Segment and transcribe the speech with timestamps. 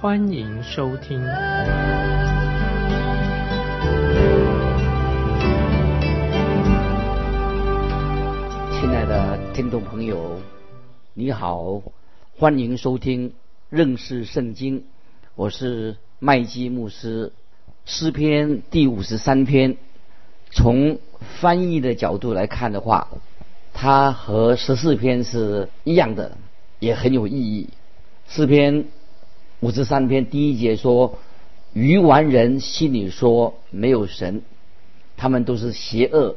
[0.00, 1.20] 欢迎收听。
[8.72, 10.40] 亲爱的听众朋友，
[11.12, 11.82] 你好。
[12.38, 13.34] 欢迎收听
[13.68, 14.84] 认识圣经，
[15.34, 17.30] 我是麦基牧师。
[17.84, 19.76] 诗篇第五十三篇，
[20.50, 20.98] 从
[21.40, 23.08] 翻译的角度来看的话，
[23.74, 26.38] 它和十四篇是一样的，
[26.78, 27.68] 也很有意义。
[28.26, 28.86] 诗篇
[29.60, 31.18] 五十三篇第一节说
[31.74, 34.40] ：“愚顽人心里说没有神，
[35.18, 36.36] 他们都是邪恶，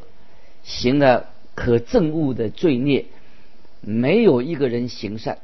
[0.64, 3.06] 行了可憎恶的罪孽，
[3.80, 5.38] 没有一个人行善。”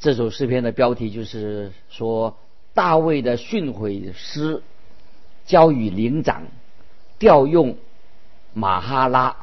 [0.00, 2.36] 这首诗篇的标题就是说
[2.74, 4.62] 大卫的训诲诗
[5.46, 6.48] 交与灵长，
[7.20, 7.76] 调用
[8.54, 9.36] 马哈拉。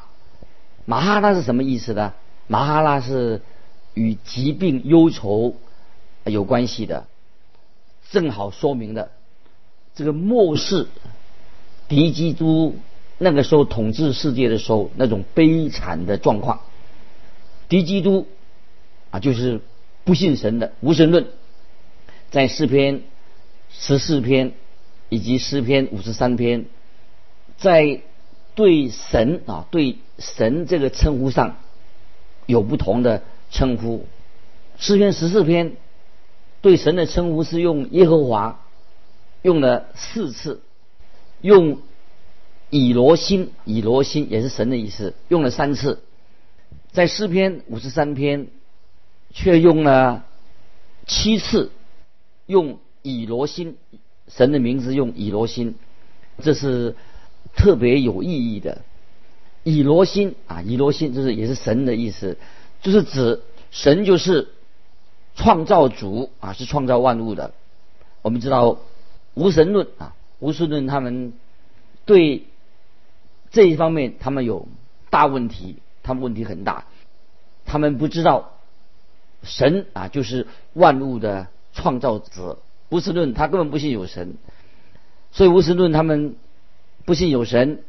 [0.84, 2.12] 马哈拉是什么意思呢？
[2.48, 3.40] 马哈拉是
[3.94, 5.54] 与疾病忧愁
[6.26, 7.06] 有关系的，
[8.10, 9.10] 正好说明了
[9.94, 10.86] 这个末世
[11.88, 12.76] 敌基督
[13.18, 16.60] 那个时候统治世界的时候那种悲惨的状况。
[17.68, 18.26] 敌基督
[19.10, 19.60] 啊，就是。
[20.06, 21.28] 不信神的无神论，
[22.30, 23.00] 在诗篇
[23.70, 24.52] 十四篇
[25.08, 26.66] 以及诗篇五十三篇，
[27.56, 28.02] 在
[28.54, 31.56] 对神啊对神这个称呼上
[32.44, 34.04] 有不同的称呼。
[34.76, 35.72] 诗篇十四篇
[36.64, 38.64] 对神的称呼是用耶和华
[39.42, 40.62] 用了四次，
[41.42, 41.78] 用
[42.70, 46.02] 以罗心以罗心也是神的意思用了三次，
[46.90, 48.48] 在诗篇五十三篇。
[49.36, 50.24] 却用了
[51.08, 51.72] 七次，
[52.46, 53.76] 用以罗心
[54.28, 55.74] 神的名字用以罗心，
[56.40, 56.94] 这是
[57.56, 58.82] 特别有意义的。
[59.64, 62.38] 以罗心啊，以罗心就是也是神的意思，
[62.80, 63.42] 就是指
[63.72, 64.50] 神就是
[65.34, 67.52] 创造主啊，是创造万物的。
[68.22, 68.78] 我们知道
[69.34, 71.32] 无神论啊，无神论他们
[72.04, 72.44] 对
[73.50, 74.68] 这一方面他们有
[75.10, 76.84] 大问题，他们问题很大，
[77.64, 78.50] 他们不知道。
[79.46, 82.60] 神啊，就是万物的创造者。
[82.88, 84.38] 无神论他根本不信有神，
[85.32, 86.36] 所以无神论他们
[87.04, 87.82] 不信有神，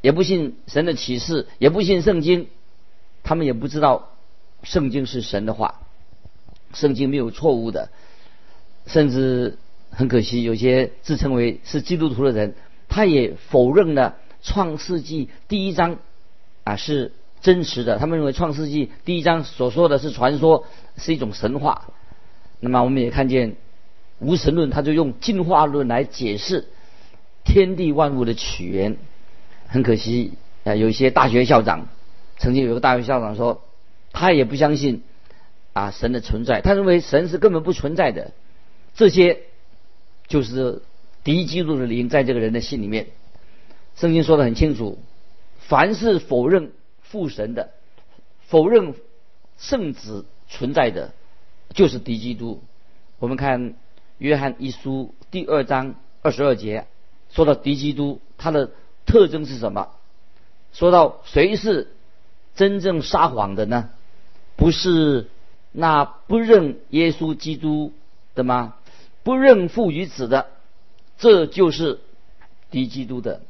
[0.00, 2.48] 也不信神的启示，也不信圣经。
[3.22, 4.12] 他们也不知道
[4.62, 5.82] 圣经是神的话，
[6.74, 7.88] 圣经没有错误的。
[8.86, 9.56] 甚至
[9.90, 12.54] 很可惜，有些自称为是基督徒的人，
[12.88, 15.98] 他也否认了创世纪第一章
[16.64, 17.12] 啊是。
[17.40, 20.64] 真实的，他们认为《创世纪》第一章所说的是传说，
[20.96, 21.90] 是一种神话。
[22.58, 23.56] 那么，我们也看见
[24.18, 26.68] 无神论，他就用进化论来解释
[27.44, 28.96] 天地万物的起源。
[29.66, 30.32] 很可惜
[30.64, 31.88] 啊，有一些大学校长，
[32.38, 33.60] 曾经有个大学校长说，
[34.14, 35.02] 他也不相信
[35.74, 38.32] 啊神的存在，他认为神是根本不存在的。
[38.94, 39.42] 这些
[40.26, 40.80] 就是
[41.22, 43.08] 敌基督的灵在这个人的心里面。
[43.96, 44.98] 圣经说的很清楚，
[45.58, 46.72] 凡是否认。
[47.06, 47.70] 父神的
[48.48, 48.94] 否认
[49.56, 51.12] 圣子存在的，
[51.72, 52.60] 就是敌基督。
[53.20, 53.74] 我们看
[54.18, 56.88] 约翰一书第二章二十二节，
[57.30, 58.72] 说到敌基督，他的
[59.06, 59.90] 特征是什么？
[60.72, 61.92] 说到谁是
[62.56, 63.90] 真正撒谎的呢？
[64.56, 65.28] 不是
[65.76, 67.92] 那不认耶稣基督
[68.36, 68.76] 的吗？
[69.24, 70.46] 不认父与子的，
[71.18, 71.98] 这就是
[72.70, 73.40] 敌基督的。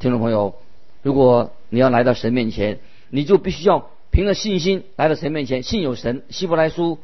[0.00, 0.56] 听众朋友，
[1.02, 2.80] 如果你要来到神面前，
[3.10, 6.24] 你就必须要凭着信心来到神面前，信有神。
[6.30, 6.98] 希伯来书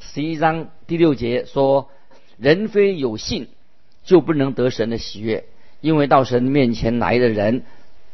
[0.00, 1.90] 十一章第六节说
[2.38, 3.48] ：“人非有信，
[4.04, 5.44] 就不能得神的喜悦。
[5.82, 7.62] 因为到神面前来的人，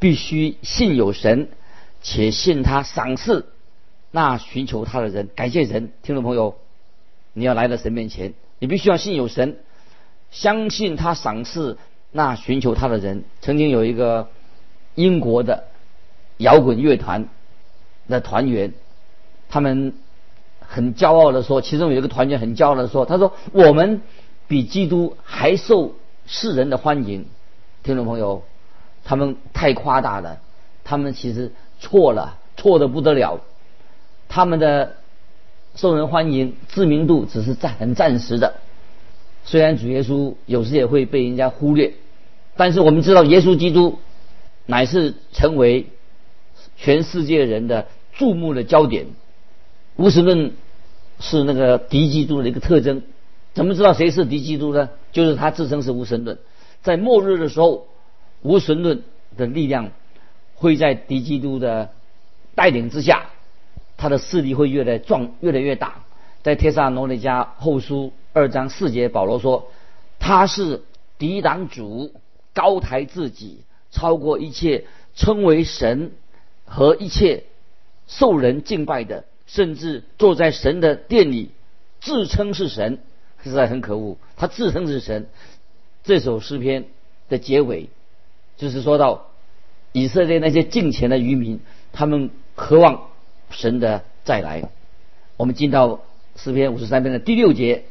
[0.00, 1.48] 必须信有神，
[2.02, 3.46] 且信他赏赐
[4.14, 5.28] 那寻求他的人。
[5.34, 6.54] 感谢神，听众朋友，
[7.32, 9.56] 你要来到神面前，你必须要信有神，
[10.30, 11.78] 相信他赏赐
[12.12, 13.24] 那寻求他的人。
[13.40, 14.28] 曾经有一个
[14.94, 15.64] 英国的。”
[16.38, 17.28] 摇滚乐团
[18.08, 18.74] 的团员，
[19.48, 19.94] 他们
[20.58, 24.02] 很骄傲的说，其中有一个团员很骄傲的说：“他说我们
[24.48, 25.94] 比基督还受
[26.26, 27.26] 世人的欢迎。”
[27.84, 28.42] 听众朋友，
[29.04, 30.40] 他们太夸大了，
[30.82, 33.40] 他们其实错了，错的不得了。
[34.34, 34.96] 他们的
[35.76, 38.54] 受人欢迎、知名度只是暂很暂时的。
[39.44, 41.94] 虽然主耶稣有时也会被人家忽略，
[42.56, 44.00] 但是我们知道耶稣基督
[44.66, 45.86] 乃是成为
[46.76, 49.06] 全世界人的注目的焦点。
[49.94, 50.50] 无神论
[51.20, 53.02] 是那个敌基督的一个特征。
[53.52, 54.90] 怎么知道谁是敌基督呢？
[55.12, 56.40] 就是他自称是无神论。
[56.82, 57.86] 在末日的时候，
[58.42, 59.04] 无神论
[59.36, 59.92] 的力量
[60.56, 61.90] 会在敌基督的
[62.56, 63.30] 带领之下，
[64.04, 66.04] 他的势力会越来壮，越来越大。
[66.42, 69.70] 在帖撒罗尼迦后书二章四节，保罗说
[70.20, 70.82] ：“他是
[71.16, 72.12] 抵挡主，
[72.52, 74.84] 高抬自己，超过一切
[75.14, 76.12] 称为神
[76.66, 77.44] 和一切
[78.06, 81.52] 受人敬拜的。”甚至坐在神的殿里，
[82.02, 82.98] 自称是神，
[83.42, 84.18] 实在很可恶。
[84.36, 85.28] 他自称是神。
[86.02, 86.84] 这首诗篇
[87.30, 87.88] 的结尾，
[88.58, 89.28] 就是说到
[89.92, 91.60] 以色列那些敬虔的渔民，
[91.94, 93.08] 他们渴望
[93.54, 94.68] 神的再来。
[95.36, 96.00] 我们进到
[96.36, 97.84] 诗篇五十三篇的第六节：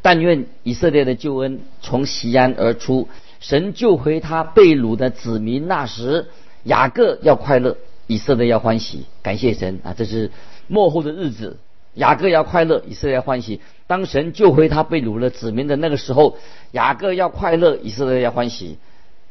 [0.00, 3.08] 但愿以色列的救恩从西安而出，
[3.40, 5.68] 神救回他被掳的子民。
[5.68, 6.28] 那时
[6.64, 7.76] 雅各要快乐，
[8.06, 9.04] 以色列要欢喜。
[9.22, 9.94] 感谢神啊！
[9.96, 10.30] 这是。
[10.70, 11.56] 末后的日子，
[11.94, 13.62] 雅各要快乐，以色列要欢喜。
[13.86, 16.36] 当神救回他被掳了子民的那个时候，
[16.72, 18.76] 雅各要快乐，以色列要欢喜。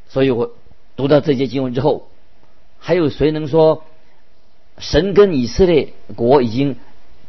[0.09, 0.53] 所以我
[0.95, 2.07] 读到这节经文之后，
[2.79, 3.83] 还有谁能说
[4.77, 6.75] 神跟以色列国已经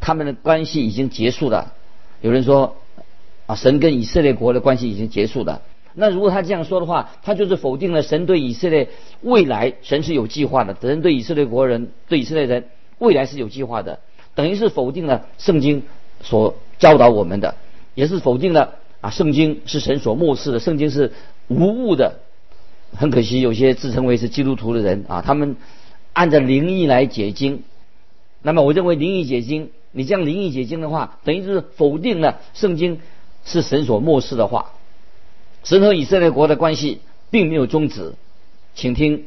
[0.01, 1.73] 他们的关系已经结束了？
[2.21, 2.77] 有人说
[3.47, 5.63] 啊，神跟以色列国的关系已经结束了。
[5.95, 8.89] 那如果他这样说的话，他就是否定了神对以色列
[9.23, 10.77] 未来，神是有计划的。
[10.81, 12.65] 神对以色列国人，对以色列人。
[12.99, 14.01] 未来是有计划的，
[14.35, 15.85] 等于是否定了圣经
[16.21, 17.55] 所教导我们的，
[17.95, 21.13] 也是否定了啊，圣经是神所漠视的，圣经是
[21.47, 22.19] 无误的。
[22.97, 25.55] 很可惜，有些自称为是基督徒的人啊，他们
[26.19, 27.63] 按照灵异来解经。
[28.43, 33.01] 那么，我认为灵异解经，你这样灵异解经的话，等于是否定了圣经
[33.45, 34.73] 是神所漠视的话。
[35.63, 36.99] 神和以色列国的关系
[37.31, 38.15] 并没有终止，
[38.75, 39.27] 请听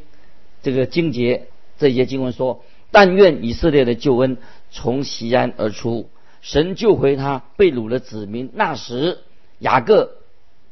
[0.63, 1.47] 这个经节
[1.79, 2.61] 这一节经文说。
[2.91, 4.37] 但愿以色列的救恩
[4.69, 6.09] 从西安而出，
[6.41, 8.49] 神救回他被掳的子民。
[8.53, 9.19] 那时
[9.59, 10.17] 雅各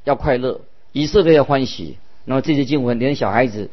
[0.04, 0.60] 要快乐，
[0.92, 1.98] 以色列要欢喜。
[2.26, 3.70] 那么这些经文连小孩子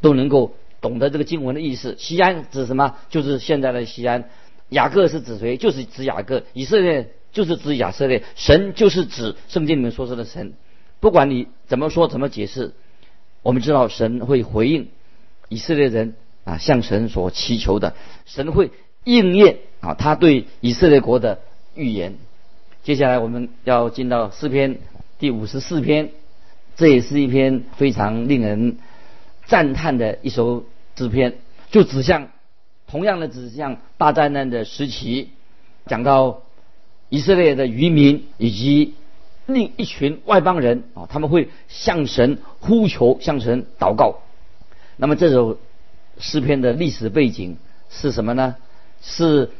[0.00, 1.96] 都能够懂得这个经文的意思。
[1.98, 2.96] 西安指什么？
[3.08, 4.30] 就是现在的西安。
[4.68, 5.56] 雅各是指谁？
[5.56, 6.44] 就是指雅各。
[6.52, 8.22] 以色列就是指以色列。
[8.36, 10.52] 神就是指圣经里面说说的神。
[11.00, 12.72] 不管你怎么说怎么解释，
[13.42, 14.88] 我们知道神会回应
[15.48, 16.14] 以色列人。
[16.42, 17.94] 啊，向神所祈求的，
[18.24, 18.70] 神会
[19.04, 21.40] 应验啊，他对以色列国的
[21.74, 22.14] 预言。
[22.82, 24.78] 接下来我们要进到诗篇
[25.18, 26.12] 第五十四篇，
[26.76, 28.78] 这也是一篇非常令人
[29.44, 30.64] 赞叹的一首
[31.00, 31.38] 诗篇，
[31.70, 32.28] 就指向
[32.86, 35.30] 同样的指向大灾难的时期，
[35.86, 36.42] 讲到
[37.08, 38.94] 以色列的渔民以及
[39.46, 44.20] 另一群外邦人啊，他们会向神呼求，向神祷告。
[44.96, 45.58] 那么这首。
[46.22, 47.56] 诗篇的历史背景
[47.88, 48.56] 是什么呢？
[49.00, 49.50] 是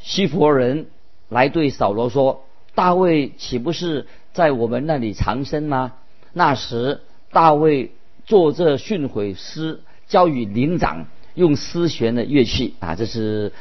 [0.00, 0.88] 西弗人
[1.28, 2.42] 来对扫罗说
[2.74, 5.92] ：“大卫岂不是在我们那里藏身吗？”
[6.34, 7.92] 那时大卫
[8.24, 13.52] 做这训诲诗，交与灵长，用丝弦的乐器啊，这是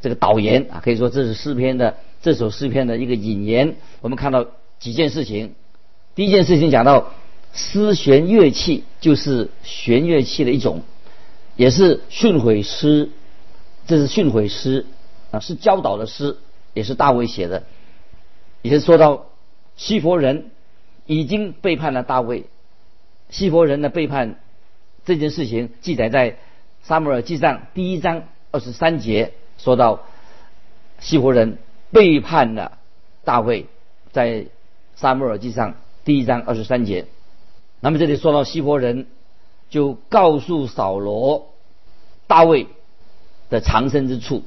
[0.00, 3.76] 这个导言啊，可以说这是诗篇的这首诗篇的一个引言。
[4.00, 4.46] 我们看到
[4.78, 5.54] 几件事情，
[6.14, 7.12] 第一件事情讲到
[7.52, 10.82] 丝弦乐器就是弦乐器的一种。
[11.54, 13.10] 也是训诲诗，
[13.86, 14.86] 这是训诲诗
[15.30, 16.38] 啊，是教导的诗，
[16.72, 17.64] 也是大卫写的。
[18.62, 19.26] 也是说到
[19.76, 20.50] 西佛人
[21.04, 22.46] 已经背叛了大卫，
[23.28, 24.40] 西佛人的背叛
[25.04, 26.36] 这件事情记载在
[26.82, 30.04] 撒母耳记上第一章二十三节，说到
[30.98, 31.58] 西佛人
[31.90, 32.78] 背叛了
[33.24, 33.66] 大卫，
[34.12, 34.46] 在
[34.94, 37.06] 撒母耳记上第一章二十三节。
[37.80, 39.06] 那么这里说到西佛人。
[39.72, 41.48] 就告诉扫罗，
[42.26, 42.66] 大卫
[43.48, 44.42] 的藏身之处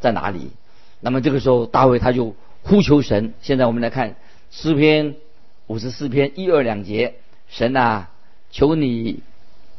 [0.00, 0.50] 在哪里？
[0.98, 2.34] 那么这个时候，大卫他就
[2.64, 3.32] 呼求神。
[3.40, 4.16] 现在我们来看
[4.50, 5.14] 诗篇
[5.68, 7.14] 五十四篇一二两节：
[7.46, 8.10] 神啊，
[8.50, 9.20] 求你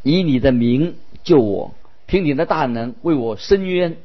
[0.03, 1.73] 以你的名救我，
[2.05, 3.97] 凭你的大能为我伸冤。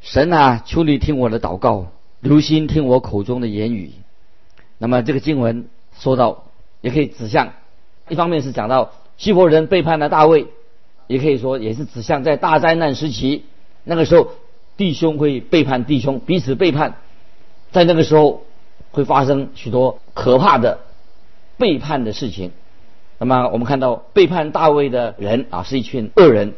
[0.00, 1.88] 神啊，求你听我的祷告，
[2.20, 3.92] 留心听我口中的言语。
[4.78, 6.44] 那么这个经文说到，
[6.80, 7.52] 也可以指向，
[8.08, 8.92] 一方面是讲到。
[9.18, 10.46] 希伯人背叛了大卫，
[11.06, 13.44] 也可以说也是指向在大灾难时期，
[13.84, 14.32] 那个时候
[14.78, 16.96] 弟兄会背叛弟兄，彼此背叛，
[17.70, 18.44] 在那个时候
[18.92, 20.78] 会发生许多可怕的
[21.58, 22.52] 背叛的事情。
[23.20, 26.54] 那么我们看到背叛大卫的人啊，是一群恶人。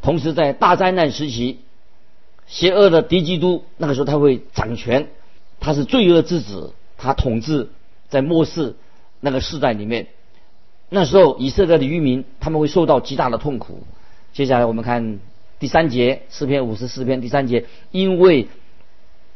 [0.00, 1.58] 同时在大灾难时期，
[2.46, 5.08] 邪恶的敌基督那个时候他会掌权，
[5.60, 7.68] 他是罪恶之子，他统治
[8.08, 8.74] 在末世
[9.20, 10.06] 那个世代里面，
[10.88, 13.84] 那时候以色列的渔民他们会受到极大的痛苦。
[14.32, 15.20] 接下来我们看
[15.58, 18.48] 第三节诗篇五十四篇第三节，因为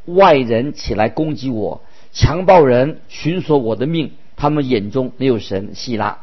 [0.06, 1.82] 外人起来攻击我，
[2.14, 5.74] 强暴人寻索我的命，他们眼中没有神。
[5.74, 6.18] 希拉，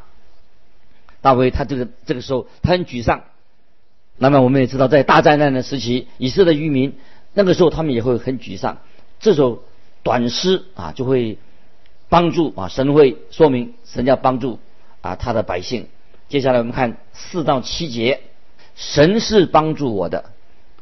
[1.21, 3.23] 大卫他这个这个时候他很沮丧。
[4.17, 6.93] 那么我们也知道，在大灾难的时期，以色列渔民
[7.33, 8.77] 那个时候他们也会很沮丧。
[9.19, 9.63] 这首
[10.03, 11.37] 短诗啊，就会
[12.09, 14.59] 帮助啊，神会说明神要帮助
[15.01, 15.87] 啊他的百姓。
[16.27, 18.21] 接下来我们看四到七节，
[18.75, 20.31] 神是帮助我的，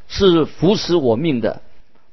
[0.07, 1.62] 是扶持我命的，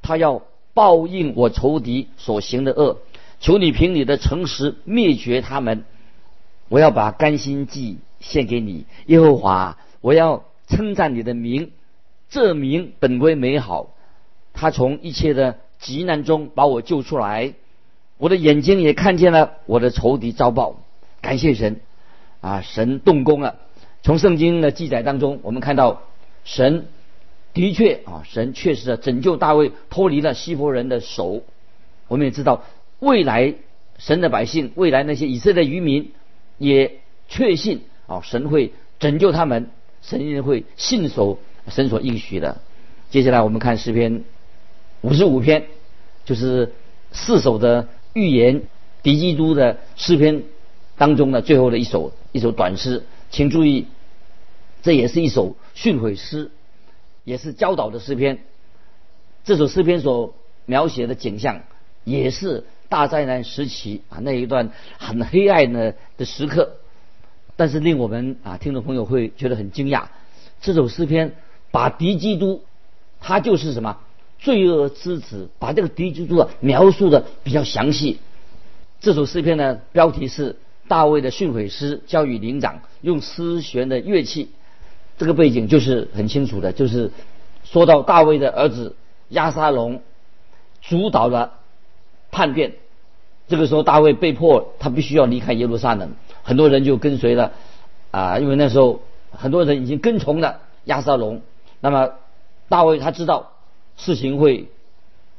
[0.02, 0.42] 他要
[0.74, 2.98] 报应我仇敌所行的恶。
[3.40, 5.84] 求你凭你的诚实灭绝他们。
[6.68, 9.78] 我要把甘心祭献给你，耶和华。
[10.00, 10.44] 我要。
[10.68, 11.70] 称赞你的名，
[12.28, 13.94] 这名本为美好，
[14.52, 17.54] 他从一切的极难中把我救出来，
[18.18, 20.80] 我的眼睛也看见了我的仇敌遭报，
[21.20, 21.80] 感谢神，
[22.40, 23.60] 啊，神动工了。
[24.02, 26.02] 从圣经的记载当中，我们看到
[26.42, 26.88] 神
[27.54, 31.44] 的确啊，神确实拯救大卫脱离了西伯人的手。
[32.08, 32.64] 我们也知道，
[32.98, 33.54] 未来
[33.98, 36.12] 神的百姓，未来那些以色列渔民
[36.58, 39.70] 也确信啊，神会拯救他们。
[40.02, 42.60] 神人会信守神所应许的。
[43.10, 44.22] 接下来我们看诗篇
[45.00, 45.66] 五十五篇，
[46.24, 46.72] 就是
[47.10, 48.62] 四首的预言
[49.02, 50.44] 敌基督的诗篇
[50.96, 53.02] 当中的最后的一首一首短诗。
[53.30, 53.86] 请注意，
[54.82, 56.52] 这也是一首训诲诗，
[57.24, 58.38] 也是教导的诗篇。
[59.44, 60.34] 这首诗篇所
[60.66, 61.62] 描写的景象，
[62.04, 66.76] 也是大灾难时期啊那一段很黑暗的的时刻。
[67.56, 70.04] 但是令我们啊听众朋友会觉得很惊讶，
[70.60, 71.34] 这首诗篇
[71.70, 72.62] 把敌基督，
[73.20, 73.98] 他就是什么
[74.38, 78.18] 罪恶之子，把这个敌基督描述的比较详细。
[79.00, 84.50] 这首诗篇呢标题是大卫的训诲诗，教育灵长用丝弦的乐器，
[85.16, 87.10] 这个背景就是很清楚的，就是
[87.64, 88.96] 说到大卫的儿子
[89.30, 90.02] 亚沙龙
[90.82, 91.54] 主导了
[92.36, 92.74] 叛变，
[93.48, 96.12] 这个时候大卫被迫他必须要离开耶路撒冷。
[96.42, 97.52] 很多人就跟随了，
[98.10, 99.00] 啊，因为那时候
[99.30, 101.40] 很多人已经跟从了亚撒龙。
[101.80, 102.10] 那么
[102.68, 103.52] 大卫他知道
[103.96, 104.68] 事情会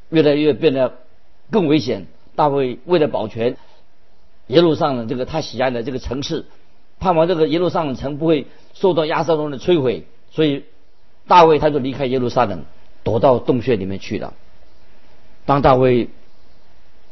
[0.10, 0.96] 越来越变得
[1.51, 2.08] 更危险。
[2.36, 3.58] 大卫为了保全
[4.48, 6.46] 耶路撒冷这个他喜爱的这个城市，
[7.00, 10.63] 盼望这个耶路撒冷城不会受到亚撒龙的摧毁，所以
[11.27, 12.66] 大卫他就离开耶路撒冷，
[13.04, 14.34] 躲到洞穴里面去了。
[15.46, 16.10] 当大卫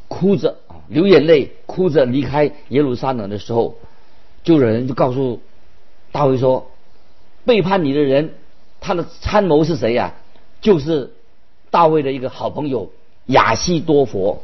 [0.07, 0.57] 哭着。
[0.87, 3.79] 流眼泪，哭着离开耶路撒冷的时候，
[4.43, 5.41] 就有人就告诉
[6.11, 6.69] 大卫说
[7.43, 8.35] ：“背叛你的人，
[8.81, 10.13] 他的参谋是谁呀？
[10.61, 11.15] 就是
[11.71, 12.91] 大卫的一个好朋友
[13.25, 14.43] 亚西多佛。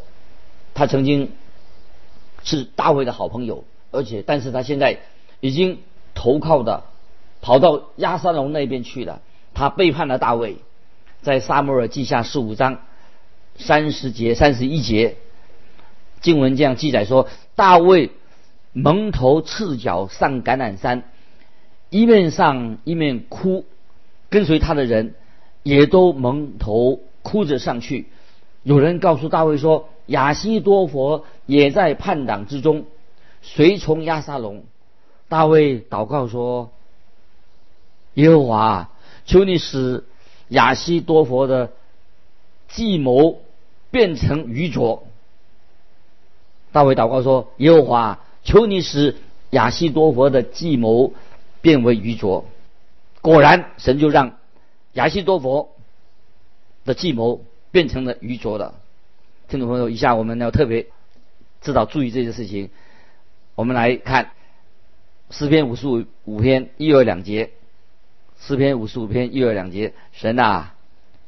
[0.74, 1.32] 他曾经
[2.44, 4.98] 是大卫的好朋友，而且但是他现在
[5.42, 5.78] 已经
[6.16, 6.86] 投靠的
[7.40, 9.22] 跑到亚沙龙那边去了。
[9.54, 10.58] 他背叛了大卫，
[11.22, 12.80] 在撒母耳记下十五章
[13.58, 15.18] 三十节、三十一节。”
[16.22, 18.12] 经文这样记载说：大卫
[18.74, 21.04] 蒙头赤脚上橄榄山，
[21.90, 23.66] 一面上一面哭，
[24.30, 25.16] 跟随他的人
[25.64, 28.08] 也都蒙头哭着上去。
[28.64, 32.86] 有人告诉大卫说：亚西多佛也在叛党之中，
[33.42, 34.64] 随从亚沙龙。
[35.28, 36.72] 大卫祷告说：
[38.14, 38.90] 耶和华，
[39.26, 40.04] 求你使
[40.50, 41.72] 亚西多佛的
[42.68, 43.40] 计谋
[43.90, 45.08] 变成愚拙。
[46.72, 49.16] 大卫祷告说：“耶和华，求你使
[49.50, 51.14] 亚西多佛的计谋
[51.62, 52.46] 变为愚拙。”
[53.22, 54.38] 果然，神就让
[54.94, 55.76] 亚西多佛
[56.86, 58.74] 的计谋变成了愚拙的。
[59.48, 60.88] 听众朋友，以下我们要特别
[61.62, 62.70] 知道注意这件事情。
[63.56, 64.32] 我们来看
[65.30, 67.52] 诗篇五十五五篇一二两节。
[68.40, 70.74] 诗篇五十五篇一二两节，神啊，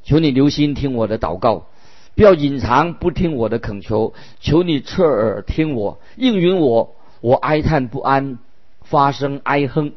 [0.03, 1.67] 求你留心听我的祷告。
[2.15, 6.95] 不要隐藏，不听我的恳求，求你侧耳听我，应允我。
[7.21, 8.37] 我哀叹不安，
[8.81, 9.93] 发声哀哼。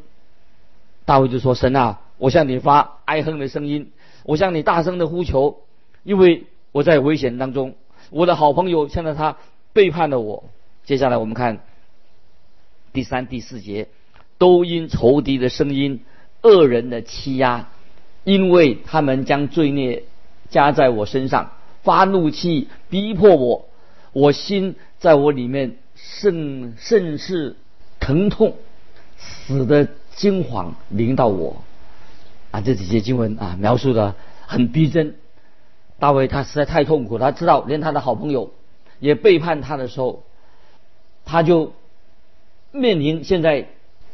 [1.05, 3.91] 大卫就说：“神啊，我向你发哀哼的声音，
[4.25, 5.59] 我向你大声的呼求，
[6.05, 7.75] 因为我在危险当中。
[8.11, 9.37] 我的好朋友现在他
[9.73, 10.45] 背叛了我。”
[10.87, 11.59] 接下来我们看
[12.93, 13.89] 第三、第四节，
[14.39, 16.01] 都因仇敌的声音、
[16.43, 17.69] 恶人的欺压，
[18.23, 20.05] 因为他们将罪孽
[20.49, 21.51] 加在我身上。
[21.87, 23.69] 发怒气逼迫我，
[24.13, 27.55] 我心在我里面甚甚是
[28.01, 28.55] 疼痛，
[29.17, 31.63] 死的惊惶临到我
[32.51, 32.61] 啊！
[32.61, 34.17] 这几节经文啊，描述的
[34.49, 35.15] 很逼真。
[36.01, 38.51] 大卫他实在太痛苦，他知道连他的好朋友
[38.99, 40.25] 也背叛他的时候，
[41.25, 41.73] 他就
[42.73, 43.69] 面临现在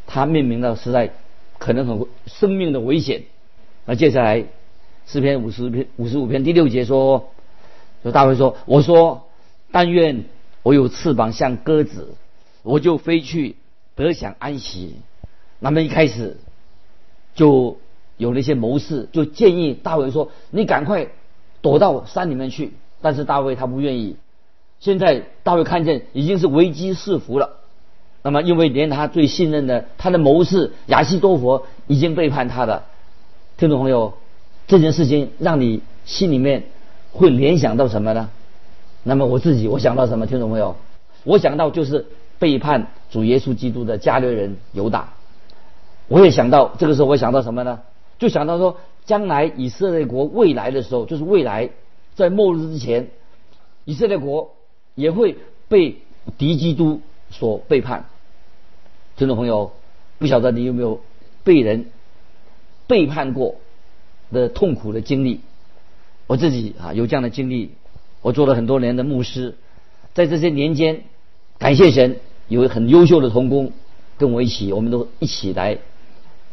[0.06, 1.10] 他面临的实在
[1.56, 3.22] 可能很生命的危险。
[3.86, 4.44] 那接下来
[5.06, 7.32] 诗篇五十篇五十五篇第六节说，
[8.02, 9.28] 说大卫说：“我说，
[9.71, 10.25] 但愿
[10.62, 12.14] 我有翅膀像鸽子，
[12.62, 13.56] 我就飞去
[13.94, 14.97] 得享安息。”
[15.61, 16.38] 那么一开始
[17.35, 17.78] 就
[18.16, 21.09] 有那些谋士就建议大卫说：“你赶快
[21.61, 24.16] 躲到山里面去。”但是大卫他不愿意。
[24.78, 27.59] 现在大卫看见已经是危机四伏了。
[28.23, 32.85] 那么因为连他最信任的他的谋士亚西多佛已经背叛他的，
[33.56, 34.14] 听众朋友，
[34.68, 36.64] 这件事情让你心里面
[37.12, 38.31] 会联想到什么呢？
[39.04, 40.26] 那么我自己我想到什么？
[40.26, 40.76] 听众朋友，
[41.25, 42.07] 我想到就是
[42.38, 45.12] 背叛主耶稣基督的加略人犹大。
[46.09, 47.81] 我也想到这个时候，我想到什么呢？
[48.19, 51.71] 就想到说，将来以色列国未来的时候，就是未来
[52.14, 53.09] 在末日之前，
[53.85, 54.52] 以色列国
[54.95, 55.37] 也会
[55.69, 55.99] 被
[56.38, 57.00] 敌基督
[57.31, 58.07] 所背叛。
[59.16, 59.73] 听众朋友，
[60.19, 61.00] 不晓得你有没有
[61.45, 61.87] 被人
[62.87, 63.57] 背叛过
[64.31, 65.40] 的痛苦的经历？
[66.32, 67.72] 我自己啊有这样的经历。
[68.22, 69.54] 我做了很多年的牧师，
[70.14, 71.02] 在这些年间，
[71.58, 73.70] 感谢神有很优秀的同工
[74.16, 75.76] 跟我一起，我们都一起来。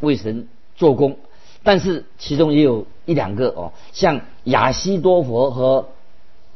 [0.00, 1.16] 为神做工，
[1.62, 5.88] 但是其中也有一两个哦，像亚西多佛和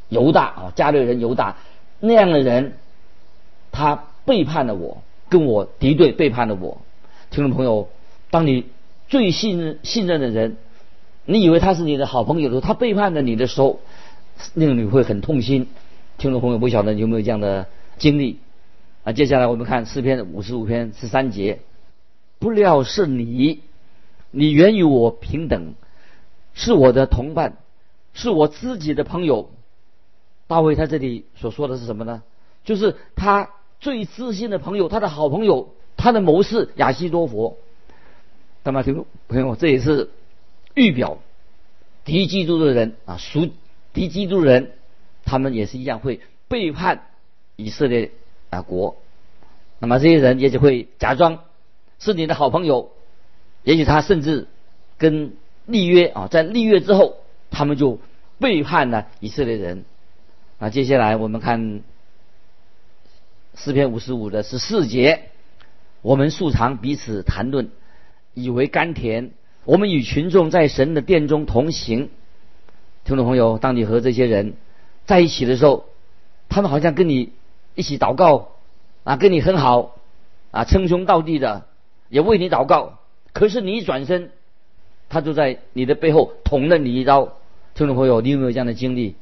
[0.09, 1.57] 犹大啊，加略人犹大
[1.99, 2.73] 那样的人，
[3.71, 6.79] 他背叛了我，跟我敌对，背叛了我。
[7.31, 7.89] 听众朋友，
[8.29, 8.65] 当你
[9.07, 10.57] 最信任信任的人，
[11.25, 13.79] 你以为他是你的好朋友的时候，他背叛了你的时候，
[14.53, 15.67] 令你会很痛心。
[16.17, 17.67] 听众朋友，不晓得你有没有这样的
[17.97, 18.39] 经历？
[19.03, 21.59] 啊，接下来我们看诗篇五十五篇十三节。
[22.37, 23.61] 不料是你，
[24.29, 25.73] 你原与我平等，
[26.53, 27.57] 是我的同伴，
[28.13, 29.49] 是我自己的朋友。
[30.47, 32.21] 大卫他这里所说的是什么呢？
[32.63, 37.57] 就是他最知心的朋友，他的好朋友，他的谋士亚西多佛。
[38.63, 40.09] 那么，听众朋友，这也是
[40.75, 41.17] 预表
[42.03, 43.49] 敌基督的人啊，属
[43.93, 44.73] 敌基督的人，
[45.23, 47.07] 他们也是一样会背叛
[47.55, 48.11] 以色列
[48.51, 48.97] 啊国。
[49.79, 51.39] 那么这些人也就会假装。
[51.97, 52.91] 是你的好朋友，
[53.63, 54.47] 也许他甚至
[54.97, 55.33] 跟
[55.65, 57.15] 立约啊，在立约之后，
[57.49, 57.99] 他们就
[58.37, 59.85] 背叛了以色列人。
[60.59, 61.81] 啊，接下来我们看
[63.55, 65.29] 诗篇五十五的十四节，
[66.01, 67.71] 我们素常彼此谈论，
[68.33, 69.31] 以为甘甜。
[69.65, 72.09] 我们与群众在神的殿中同行。
[73.03, 74.53] 听众朋友，当你和这些人
[75.05, 75.85] 在一起的时候，
[76.49, 77.31] 他们好像跟你
[77.73, 78.49] 一起祷告
[79.03, 79.95] 啊，跟你很好
[80.51, 81.65] 啊，称兄道弟的。
[82.09, 82.99] 也为你祷告，
[83.33, 84.29] 可是你一转身，
[85.09, 87.33] 他就在你的背后捅了你一刀。
[87.73, 89.15] 听众朋友，你有没有这样的经历？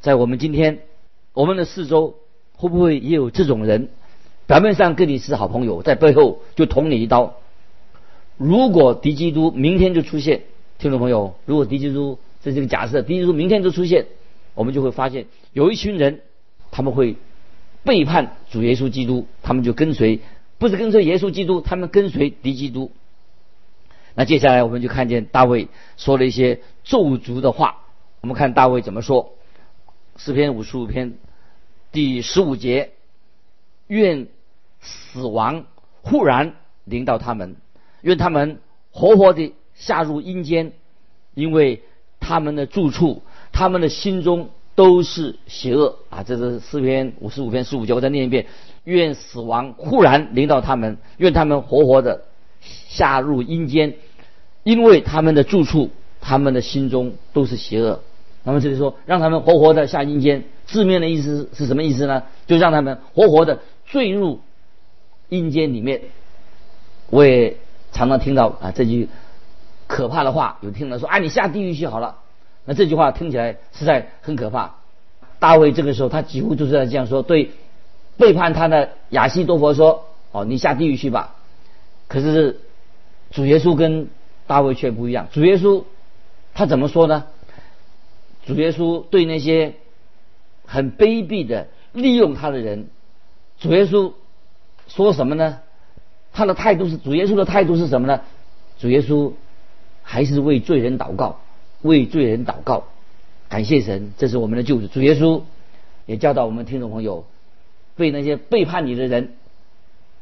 [0.00, 0.80] 在我们今天，
[1.32, 2.16] 我们的四周
[2.54, 3.88] 会不会也有这种人？
[4.46, 7.34] 表面上跟你是好朋友，在背后就捅你一刀。
[8.38, 10.44] 如果敌基督明天就出现，
[10.78, 14.06] 听众朋友，如果敌基督这是个假设，敌基督明天就出现，
[14.54, 16.20] 我们就会发现有一群人，
[16.70, 17.16] 他们会
[17.82, 20.20] 背叛主耶稣基督，他们就跟随。
[20.58, 22.90] 不是跟随耶稣基督，他们跟随敌基督。
[24.14, 27.82] 那接下来我们就看见大卫说了一些咒诅的话。
[28.20, 29.34] 我们看大卫怎么说：
[30.16, 31.14] 诗篇五十五篇
[31.92, 32.90] 第十五节，
[33.86, 34.26] 愿
[34.80, 35.66] 死亡
[36.02, 37.54] 忽然临到他们，
[38.02, 38.58] 愿他们
[38.90, 40.72] 活活的下入阴间，
[41.34, 41.82] 因为
[42.20, 46.22] 他们的住处，他们的心中都是邪恶啊！
[46.22, 48.46] 这是四篇五十五篇十五节，我再念一遍。
[48.84, 52.24] 愿死亡忽然临到他们，愿他们活活的
[52.60, 53.94] 下入阴间，
[54.62, 58.00] 因为他们的住处，他们的心中都是邪恶。
[58.44, 62.22] 那么这里说，让他们活活的下阴间，字面的意思是什么意思呢？
[62.46, 64.40] 就让他们活活的坠入
[65.28, 66.00] 阴间里面。
[67.10, 67.56] 我也
[67.92, 69.08] 常常听到啊这句
[69.86, 72.18] 可怕的话，有听到说啊你下地狱去好了。
[72.64, 74.74] 那这句话听起来实在很可怕。
[75.38, 77.50] 大卫这个时候他几乎就是在这样说，对。
[78.16, 81.36] 背叛他的亚西多佛说：“哦，你下地狱去吧。”
[82.08, 82.58] 可是
[83.30, 84.08] 主耶稣跟
[84.48, 85.28] 大卫却不一样。
[85.30, 85.84] 主耶稣
[86.52, 87.26] 他怎么说呢？
[88.44, 89.74] 主耶稣对那些
[90.66, 92.88] 很卑鄙的利用他的人，
[93.60, 94.14] 主耶稣
[94.88, 95.60] 说什么呢？
[96.38, 98.20] 他的态度是主耶稣的态度是什么呢？
[98.78, 99.32] 主耶稣
[100.04, 101.40] 还是为罪人祷告，
[101.82, 102.84] 为罪人祷告，
[103.48, 104.86] 感谢神，这是我们的救主。
[104.86, 105.42] 主耶稣
[106.06, 107.24] 也教导我们听众朋友。
[107.96, 109.32] 被那些背叛你的人，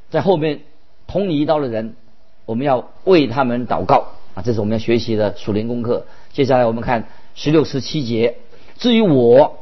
[0.08, 0.60] 在后面
[1.06, 1.94] 捅你一刀的人，
[2.46, 4.40] 我们要为他们祷告啊！
[4.42, 6.06] 这是我们要学习的属灵功课。
[6.32, 8.38] 接下来我们看十六、十七节。
[8.78, 9.58] 至于我，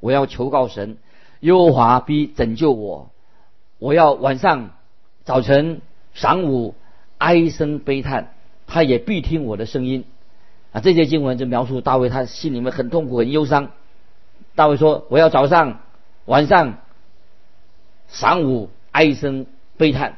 [0.00, 0.96] 我要求告神，
[1.38, 3.10] 耶和华必拯救我，
[3.78, 4.70] 我要晚上、
[5.30, 5.80] 早晨、
[6.16, 6.74] 晌午
[7.18, 8.32] 哀声悲叹，
[8.66, 10.04] 他也必听我的声音。
[10.72, 13.70] 啊，这些经文就描述大卫他心里面很痛苦、很忧伤。
[14.56, 15.82] 大卫说：“我要早上、
[16.24, 16.78] 晚上、
[18.10, 20.16] 晌午哀声悲叹。”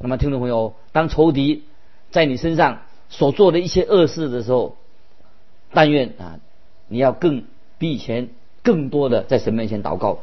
[0.00, 1.64] 那么，听众朋友，当仇敌
[2.10, 4.78] 在你身上所做的一些恶事的时候，
[5.74, 6.40] 但愿啊，
[6.88, 7.44] 你要更
[7.76, 8.30] 比以前
[8.62, 10.20] 更多的在神面前祷告。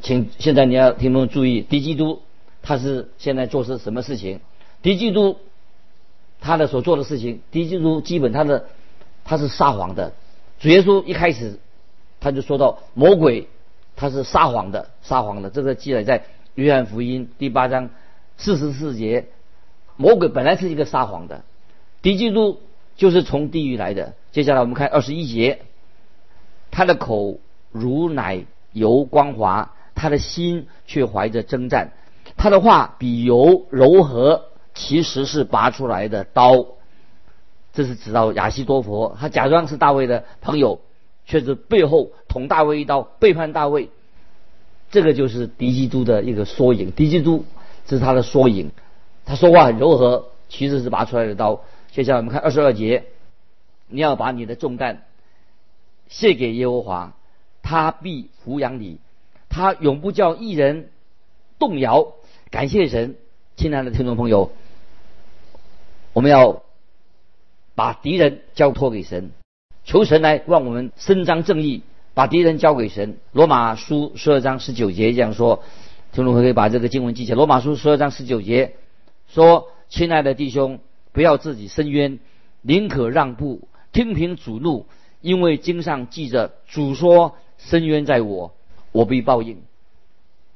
[0.00, 2.22] 请现在你要听众注意，敌基督
[2.66, 4.40] 他是现在做是什么事情？
[4.82, 5.38] 敌基督。
[6.38, 8.66] 他的所做的事情，敌基督基本他的
[9.24, 10.12] 他是撒谎的。
[10.60, 11.58] 主耶稣一开始
[12.20, 13.48] 他就说到魔鬼
[13.96, 15.48] 他是撒谎的，撒谎的。
[15.48, 16.24] 这个记载在
[16.54, 17.88] 约翰福音第八章
[18.36, 19.24] 四十四节。
[19.96, 21.42] 魔鬼本来是一个撒谎的，
[22.02, 22.60] 敌基督
[22.96, 24.12] 就是从地狱来的。
[24.30, 25.62] 接下来我们看二十一节，
[26.70, 27.38] 他的口
[27.72, 31.92] 如奶油光滑，他的心却怀着征战，
[32.36, 34.46] 他的话比油柔和。
[34.78, 36.66] 其实是拔出来的刀，
[37.72, 40.80] 这是指到亚西多佛，他假装是大卫的朋友，
[41.24, 43.88] 却是背后捅大卫一刀，背叛大卫。
[44.90, 47.46] 这个就是敌基督的一个缩影，敌基督
[47.86, 48.70] 这是他的缩影。
[49.24, 51.62] 他说话很柔和，其实是拔出来的刀。
[51.90, 53.04] 接下来我们看二十二节，
[53.88, 55.04] 你要把你的重担
[56.10, 57.14] 卸给耶和华，
[57.62, 58.98] 他必抚养你，
[59.48, 60.90] 他永不叫一人
[61.58, 62.12] 动摇。
[62.48, 63.16] 感谢神，
[63.56, 64.52] 亲爱的听众朋友。
[66.12, 66.62] 我们要
[67.74, 69.32] 把敌人交托给神，
[69.84, 71.82] 求神来让我们伸张正义，
[72.14, 73.18] 把敌人交给神。
[73.32, 75.64] 罗马书十二章十九节这样说，
[76.12, 77.36] 听众朋友可以把这个经文记起来。
[77.36, 78.76] 罗马书十二章十九节
[79.26, 80.78] 说：“亲爱的弟兄，
[81.12, 82.20] 不要自己伸冤，
[82.62, 84.86] 宁可让步，听凭主怒，
[85.20, 88.54] 因为经上记着，主说：伸冤在我，
[88.92, 89.62] 我必报应。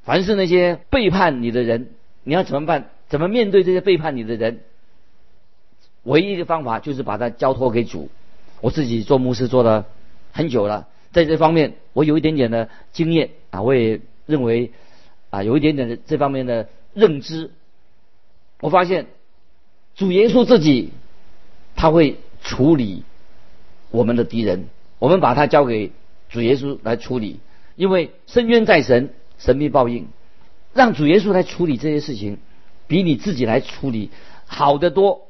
[0.02, 1.90] 凡是那些背叛你的人，
[2.24, 2.90] 你要怎么办？
[3.08, 4.60] 怎么面对这些背叛你的人？”
[6.04, 8.08] 唯一的方法就是把它交托给主。
[8.62, 9.86] 我自己做牧师做了
[10.32, 14.72] 很久了，在这方面我有一点点的经验啊，我也认为
[15.28, 17.50] 啊有一点点的这方面的认知。
[18.60, 19.06] 我发现
[19.94, 20.90] 主耶稣自己
[21.76, 23.02] 他会处理
[23.90, 24.66] 我们的敌人，
[24.98, 25.92] 我们把它交给
[26.28, 27.40] 主耶稣来处理，
[27.76, 30.06] 因为深渊在神，神秘报应。
[30.72, 32.38] 让主耶稣来处理这些事情，
[32.86, 34.10] 比你自己来处理
[34.46, 35.22] 好得多。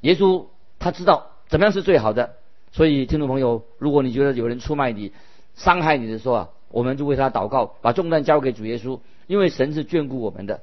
[0.00, 0.46] 耶稣
[0.78, 2.36] 他知道怎么样是最好的，
[2.72, 5.12] 所以听众朋友，如果你觉得有人出卖你、
[5.54, 10.62] 伤害你的时候啊，我们就为他祷告，把重担交给主耶稣，因为神是眷顾我们的。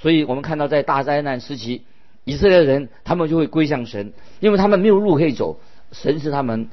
[0.00, 1.84] 所以我们看到在大灾难时期，
[2.24, 5.60] 以色列人他们就会归向神，因为他们没有路可以走，
[5.92, 6.68] 神是他们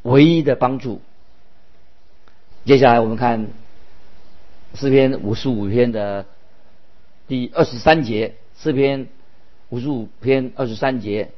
[0.00, 1.02] 唯一的帮助。
[2.64, 3.48] 接下来我们看
[4.74, 6.26] 诗篇五十五篇的
[7.28, 9.08] 第二十三节，诗篇
[9.68, 11.30] 五十五篇二十三节。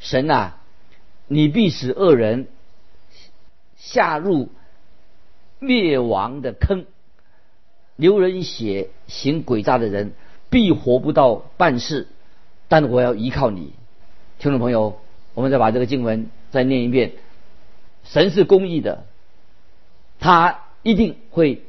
[0.00, 0.60] 神啊，
[1.28, 2.48] 你必使恶人
[3.76, 4.48] 下入
[5.60, 6.86] 灭亡的坑，
[7.94, 10.12] 流人血、行诡诈的人
[10.50, 12.08] 必活不到半世。
[12.66, 13.74] 但我要依靠你，
[14.40, 14.98] 听众朋友，
[15.34, 17.12] 我们再把这个经文再念一遍。
[18.02, 19.04] 神是公义的，
[20.18, 21.62] 他一定会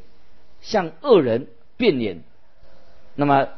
[0.63, 1.45] 向恶人
[1.77, 2.23] 变脸。
[3.13, 3.49] 那么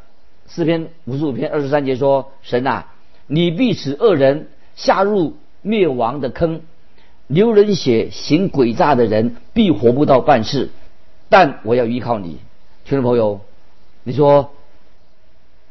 [0.50, 2.94] 诗篇五十五篇二十三节说：神啊，
[3.28, 4.50] 你必使恶人。
[4.76, 6.62] 下入灭亡的坑，
[7.28, 10.70] 流人血、行诡诈的人必活不到半世。
[11.30, 12.40] 但我要依靠你，
[12.84, 13.40] 听众朋友，
[14.04, 14.52] 你说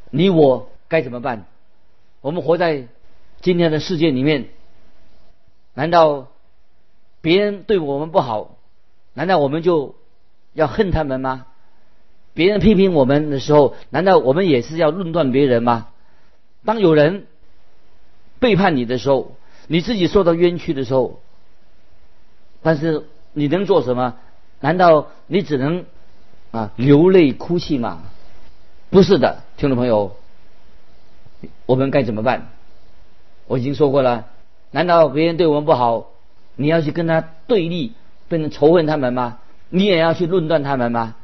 [0.09, 1.45] 你我该怎么办？
[2.23, 2.87] 我们活在
[3.43, 4.47] 今天的世界里面，
[5.75, 6.29] 难道
[7.21, 8.57] 别人对我们不好，
[9.13, 9.97] 难道我们就
[10.55, 11.47] 要恨他们吗？
[12.33, 15.89] 别人批评我们的时候，难道我们也是要论断别人吗？
[16.65, 17.27] 当有人。
[18.41, 19.37] 背叛你的时候，
[19.69, 21.21] 你自己受到冤屈的时候，
[22.61, 24.17] 但是你能做什么？
[24.61, 25.87] 难道你只能
[26.51, 28.03] 啊流泪哭泣吗？
[28.91, 30.17] 不是的，听众朋友，
[31.65, 32.49] 我们该怎么办？
[33.47, 34.27] 我已经说过了，
[34.73, 36.11] 难道别人对我们不好，
[36.57, 37.95] 你要去跟他对立，
[38.29, 39.39] 变成仇恨他们吗？
[39.75, 41.17] 你也要去论断他们吗？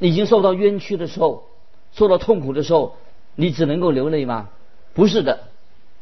[0.00, 1.44] 已经受到冤屈的时候，
[1.92, 2.96] 受到痛苦的时候，
[3.36, 4.48] 你只能够流泪吗？
[4.92, 5.44] 不是的。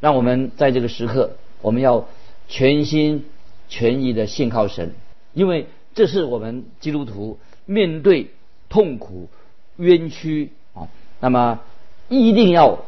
[0.00, 2.06] 让我们在这个时刻，我们要
[2.48, 3.26] 全心
[3.68, 4.94] 全意的信靠神，
[5.34, 8.30] 因为这是我们基督徒面对
[8.70, 9.28] 痛苦、
[9.76, 10.88] 冤屈啊，
[11.20, 11.60] 那么
[12.08, 12.78] 一定要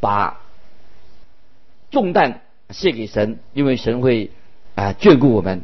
[0.00, 0.40] 把
[1.90, 4.30] 重担卸给神，因为神会
[4.74, 5.60] 啊眷顾我们。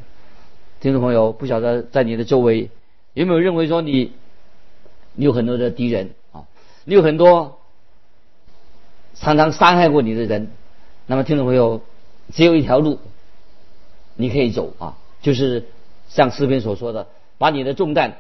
[0.85, 2.69] 听众朋友，不晓得在你的周围
[3.15, 4.13] 有没有认为说你
[5.15, 6.45] 你有很多的敌人啊？
[6.85, 7.59] 你有很多
[9.15, 10.51] 常常伤害过你的人，
[11.07, 11.81] 那么听众朋友，
[12.35, 12.99] 只有一条路
[14.15, 15.65] 你可以走啊，就是
[16.11, 17.07] 像诗篇所说的，
[17.39, 18.19] 把你的重担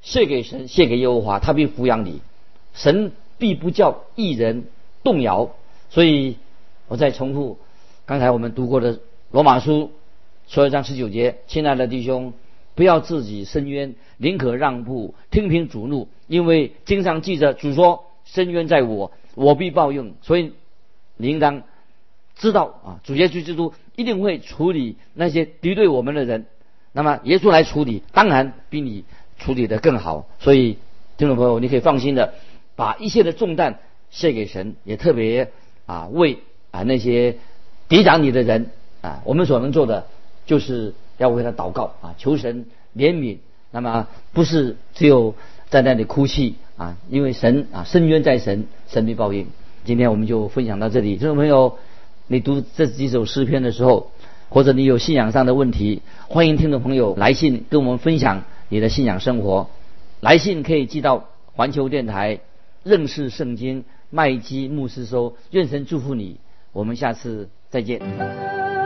[0.00, 2.20] 卸给神，卸给耶和华，他必抚养你，
[2.74, 4.66] 神必不叫一人
[5.02, 5.50] 动摇。
[5.90, 6.36] 所以，
[6.86, 7.58] 我再重复
[8.06, 9.00] 刚才我们读过的
[9.32, 9.90] 罗马书
[10.48, 12.32] 十二章十九节，亲爱的弟兄，
[12.74, 18.04] 不要自己伸冤，宁可让步，听凭主怒，因为经常记着主说。
[18.26, 20.14] 深渊在我，我必报应。
[20.22, 20.54] 所以
[21.18, 21.62] 你应当
[22.36, 26.46] 知道啊，主耶稣基督一定会处理那些敌对我们的人。
[26.92, 29.04] 那么耶稣来处理，当然比你
[29.38, 30.26] 处理的更好。
[30.38, 30.78] 所以
[31.18, 32.32] 听众朋友，你可以放心的
[32.76, 33.78] 把一切的重担
[34.10, 35.52] 卸给神，也特别
[35.84, 36.38] 啊为
[36.70, 37.36] 啊那些
[37.88, 38.70] 抵挡你的人
[39.02, 40.06] 啊，我们所能做的
[40.46, 43.38] 就是要为他祷告啊，求神怜悯。
[43.70, 45.34] 那么不是只有
[45.68, 46.56] 在那里哭泣。
[46.76, 49.46] 啊，因为神啊，深渊在神，神必报应。
[49.84, 51.78] 今天我们就分享到这里，听众朋友，
[52.26, 54.10] 你读这几首诗篇的时候，
[54.48, 59.70] 或者你有信仰上的问题，欢迎听众朋友来信跟我们分享你的信仰生活。
[60.18, 62.40] 来信可以寄到环球电台
[62.82, 65.36] 认识圣经麦基牧师收。
[65.52, 66.38] 愿神祝福你，
[66.72, 68.83] 我们下次再见。